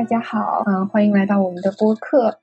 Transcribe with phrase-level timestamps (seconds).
[0.00, 2.40] 大家好，嗯，欢迎来到我们的播客，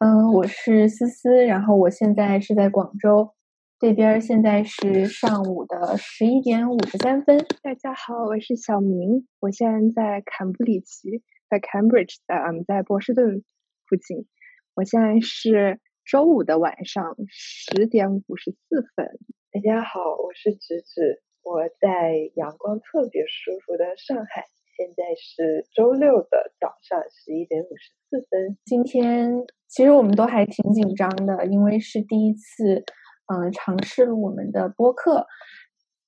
[0.00, 3.32] 嗯，我是思思，然后我现在是在广州
[3.78, 7.46] 这边，现在是上午的十一点五十三分。
[7.62, 13.44] 大家好，我是小明，我现在在坎布里奇，在 Cambridge 在，嗯，在波士顿
[13.88, 14.26] 附近。
[14.74, 19.16] 我现在是周五的晚上十点五十四分。
[19.52, 24.46] 大家好，我是直直，我在阳光特别舒服的上海。
[24.76, 28.58] 现在是周六的早上十一点五十四分。
[28.66, 29.32] 今天
[29.68, 32.84] 其实我们都还挺紧张的，因为是第一次，
[33.32, 35.26] 嗯，尝试了我们的播客。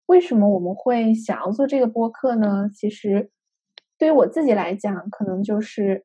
[0.05, 2.69] 为什么我们会想要做这个播客呢？
[2.75, 3.31] 其实
[3.97, 6.05] 对于我自己来讲，可能就是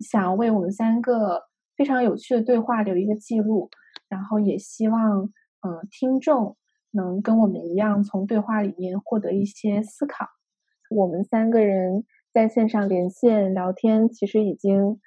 [0.00, 1.44] 想要为我们三个
[1.74, 3.70] 非常有趣的对话留一个记录，
[4.10, 5.22] 然后也希望，
[5.66, 6.58] 嗯，听众
[6.90, 10.26] 能跟我们一样，从对话里面获得一些思考。
[10.90, 15.00] 我们三个人在线上连线聊天，其实已经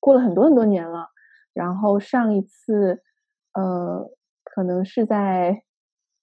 [0.00, 1.08] 过了很多很多年了。
[1.52, 3.02] 然后上一次，
[3.52, 4.10] 呃，
[4.42, 5.62] 可能是在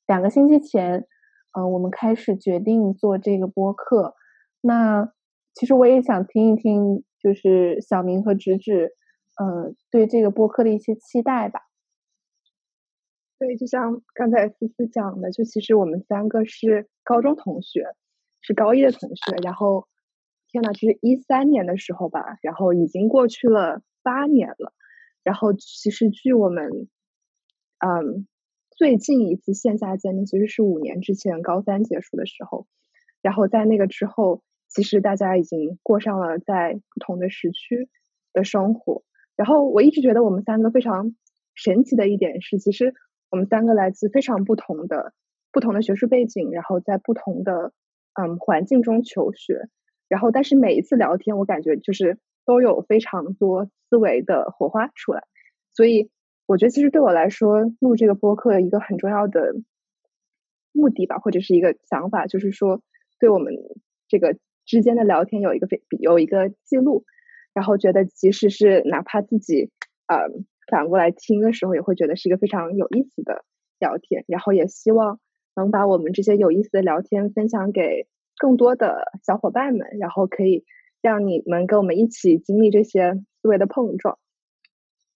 [0.08, 1.08] 两个星期前，
[1.54, 4.16] 呃，我们开始决定做这个播客。
[4.62, 5.14] 那
[5.54, 8.96] 其实我也想听一听，就是小明和直直，
[9.38, 11.62] 呃，对这个播客的一些期待吧。
[13.40, 17.86] 对，就像刚才思思讲的，就其实我们三个是高中同学。
[18.42, 19.88] 是高一的同学，然后
[20.52, 24.74] 天呐，就是一三年的时候吧，然后已经过去了八年了。
[25.24, 26.90] 然后其实距我们，
[27.78, 28.28] 嗯，
[28.72, 32.66] 最近一次线下见面其实是五年之前高三结束的时候。
[33.22, 37.88] 然后在那个之后，其实大家已经过上了在不同的时区
[38.34, 39.04] 的生活。
[39.36, 41.16] 然后我一直觉得我们三个非常
[41.54, 42.96] 神奇的一点是，其实
[43.30, 45.14] 我们三个来自非常不同的
[45.52, 47.72] 不同的学术背景，然后在不同的。
[48.14, 49.70] 嗯，环境中求学，
[50.10, 55.24] 然后但是每一次聊天，我感觉就是都有非常多思维的火花出来，
[55.72, 56.10] 所以
[56.46, 59.56] 我觉得其实对我来说，录这个播客一个很重要的
[60.74, 62.82] 目的吧，或者是一个想法，就是说
[63.20, 63.54] 对我们
[64.10, 67.06] 这个之间的聊天有一个非有一个记录，
[67.54, 69.72] 然后觉得即使是哪怕自己
[70.08, 70.18] 呃
[70.70, 73.46] 反过来听的时候，也会觉得是一个非常有意思的
[73.80, 75.20] 聊天，然后也希望。
[75.56, 78.08] 能把我们这些有意思的聊天分享给
[78.38, 80.64] 更多的小伙伴们，然后可以
[81.02, 84.18] 让你们跟我们一起经历这些思维的碰撞。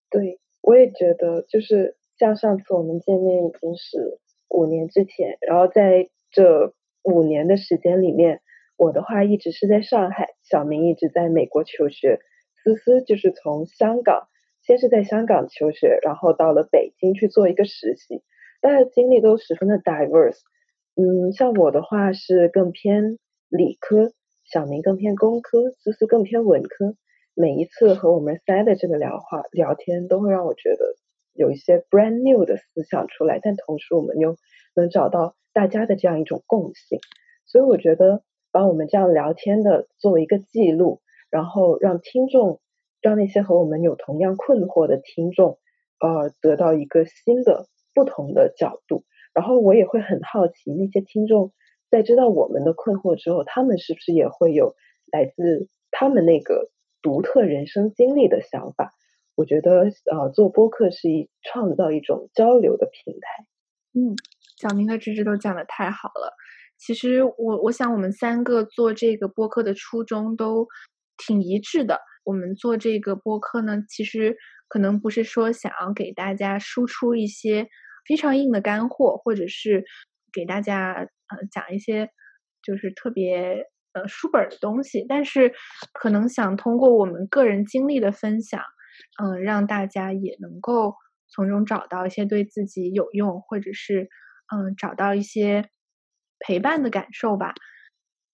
[0.09, 4.19] 对，我也觉得，就是像上次我们见面已经是
[4.50, 6.73] 五年之前，然后在这
[7.03, 8.41] 五年的时间里面，
[8.78, 12.19] 我的话一直是在上海，小明一直在美国求学，
[12.63, 14.28] 思思就是从香港，
[14.62, 18.22] 先是在香港求学，然后到了北京去做一个实习。
[18.62, 20.40] 大家的经历都十分的 diverse，
[20.96, 23.18] 嗯，像我的话是更偏
[23.50, 24.12] 理科，
[24.44, 26.96] 小明更偏工科，思思更偏文科。
[27.34, 30.96] 每一次和我们三的这个聊话聊天，都会让我觉得
[31.34, 34.38] 有一些 brand new 的思想出来，但同时我们又
[34.74, 37.00] 能找到大家的这样一种共性。
[37.46, 42.62] 所以我觉得把我们这样聊天的作为一个记录，然后让听众，
[43.02, 45.60] 让那些和我们有同样困惑的听众，
[46.00, 47.68] 呃，得到一个新的。
[47.96, 51.54] 不同的角度，然后我也会很好奇，那些听众
[51.90, 54.76] 在知道我们的困惑之后，他们是不是也会有
[55.12, 56.70] 来自他们那个
[57.02, 58.92] 独特人生经历的想法？
[59.36, 63.46] 我觉得，呃，做播客是一创造一种交流的平台。
[63.94, 64.16] 嗯，
[64.58, 66.34] 小明和芝芝都讲的太好了。
[66.78, 70.68] 其实，我我想我们三个做这个播客的初衷都
[71.18, 72.00] 挺一致的。
[72.24, 74.36] 我们做这个播客呢，其实
[74.68, 77.68] 可能不是说想要给大家输出一些。
[78.08, 79.84] 非常硬的干货，或者是
[80.32, 82.10] 给大家呃讲一些
[82.62, 85.54] 就是特别呃书本的东西，但是
[85.94, 88.62] 可能想通过我们个人经历的分享，
[89.24, 90.96] 嗯，让大家也能够
[91.29, 94.09] 从中找到一些对自己有用，或者是
[94.53, 95.70] 嗯找到一些
[96.40, 97.53] 陪伴的感受吧。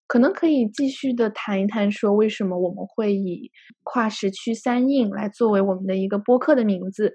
[0.08, 3.50] 可能可以继续的谈一谈，说为什么我们会以
[3.82, 7.14] 跨时区三印来作为我们的一个播客的名字。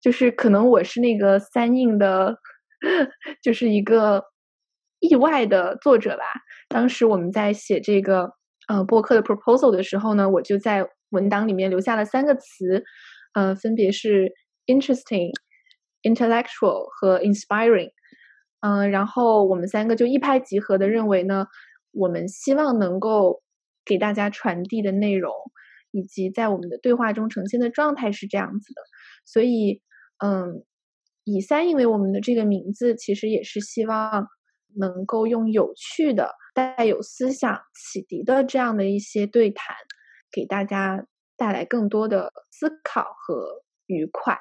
[0.00, 2.38] 就是可能我是那个三印的，
[3.42, 4.24] 就是一个
[5.00, 6.24] 意外的作者吧。
[6.68, 8.32] 当时我们在写这个
[8.68, 12.82] 呃播客的 proposal 的时候呢，我就在文档里面留下了三个词，
[13.34, 14.32] 呃，分别是
[14.66, 15.30] interesting、
[16.02, 17.90] intellectual 和 inspiring。
[18.60, 21.46] 嗯，然后我们三个就一拍即合的认为呢，
[21.92, 23.42] 我们希望能够
[23.84, 25.32] 给大家传递的内容，
[25.90, 28.80] 以及在我们的对话中呈现的状态是这样子的，
[29.26, 29.82] 所以。
[30.22, 30.64] 嗯，
[31.24, 34.26] 以三印为我们的这个名字，其实也是希望
[34.76, 39.74] 能够用有趣的、带有思想启迪的这样的一些对谈，
[40.30, 41.06] 给大家
[41.36, 44.38] 带来更多的思考和愉快。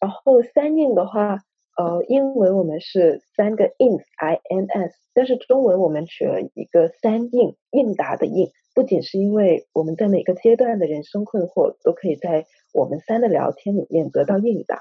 [0.00, 1.38] 然后三印的话，
[1.78, 12.44] 呃，英文我们是三个 ins，i n s，但是中文我们取了一个三应应答的应，不仅是因为我们在每个阶段的人生困惑都可以在
[12.76, 14.78] 我们三的聊天里面得到应答，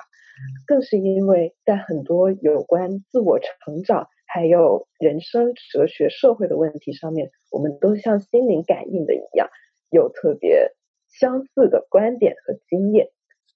[0.68, 9.48] 更是因为在很多有关自我成长还有人生哲学、社会的问题上面，我们都像心灵感应的一样，
[9.90, 10.74] 有特别
[11.08, 13.08] 相似的观点和经验。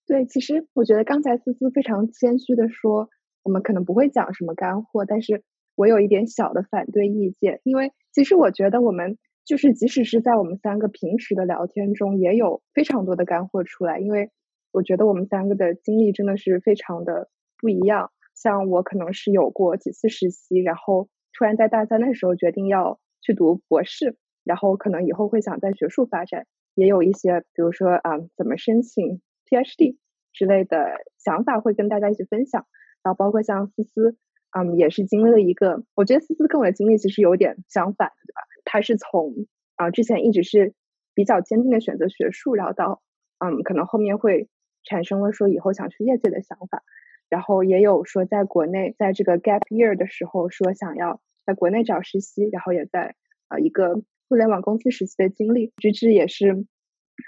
[0.08, 3.10] 对，其实我觉得刚才思思非常谦虚的说，
[3.44, 5.44] 我们可能不会讲什么干货，但是
[5.76, 14.30] 我有一点小的反对意见，因为其实我觉得我们就是即使是在我们三个平时的聊天中，也有非常多的干货出来，因为
[14.72, 18.12] 我觉得我们三个的经历真的是非常的不一样。
[18.36, 26.46] 像我可能是有过几次实习，然后突然在大三的时候决定要去读博士，然后可能以后会想在学术发展，
[26.76, 29.22] 也有一些比如说啊怎么申请。
[29.50, 29.98] PhD
[30.32, 32.68] 之类的想法会跟大家一起分享，
[33.02, 34.16] 然后包括像思思，
[34.56, 38.42] 嗯，也是经历了一个，我觉得思思跟我的经历其实有点相反，对吧？
[38.70, 40.74] 他是从啊之前一直是
[41.16, 43.02] 比较坚定的选择学术，然后到
[43.40, 44.48] 嗯可能后面会
[44.84, 46.84] 产生了说以后想去业界的想法，
[47.30, 53.16] 然后也有说在国内在这个 gap year 的时候说想要在国内找实习，然后也在
[53.48, 56.68] 啊一个互联网公司实习的经历，直至也是。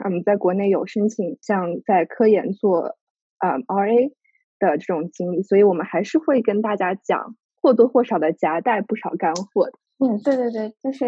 [0.06, 2.96] 嗯，在国内有申请像在科研做
[3.40, 4.14] 啊 RA
[4.58, 9.74] 的这种经历，所以我们还是会跟大家讲或多或少的夹带不少干货的。
[10.04, 11.06] 嗯，对对对，就是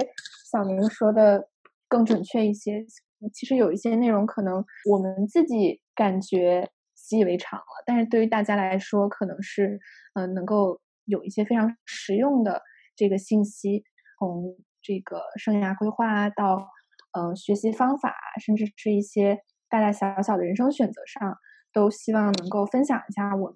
[0.51, 1.49] 小明说的
[1.87, 2.85] 更准确一些。
[3.33, 9.79] 其实有一些内容可能我们自己感觉习以为常了，但是对于大家来说，可能是
[10.13, 12.61] 嗯能够有一些非常实用的
[12.95, 13.83] 这个信息，
[14.19, 16.67] 从这个生涯规划到。
[17.15, 19.37] 呃，学习方法，甚至是一些
[19.69, 21.37] 大大小小的人生选择上，
[21.71, 23.55] 都希望能够分享一下我们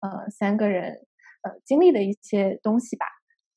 [0.00, 0.94] 呃三个人
[1.42, 3.06] 呃经历的一些东西吧。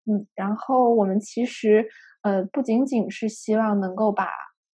[0.05, 1.87] 嗯，然后我们其实
[2.23, 4.27] 呃不仅仅是希望能够把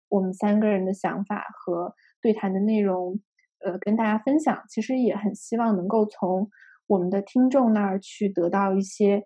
[0.08, 3.20] 我们三个人的想法和对谈的内容
[3.64, 6.48] 呃跟大家分享，其实也很希望能够从
[6.86, 9.22] 我们的听众那儿去得到一些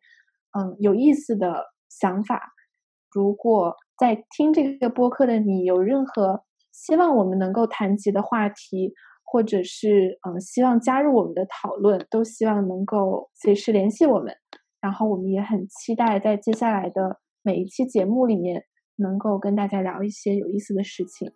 [0.58, 2.52] 嗯有意思的想法。
[3.12, 14.34] 如果在听这个播客的你有任何希望我们能够谈及的话题，或者是嗯希望加入我们的讨论，都希望能够随时联系我们。
[14.82, 18.64] 然后我们也很期待在接下来的每一期节目里面，
[18.96, 21.32] 能够跟大家聊一些有意思的事情。